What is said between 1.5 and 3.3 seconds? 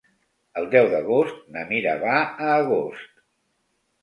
na Mira va a Agost.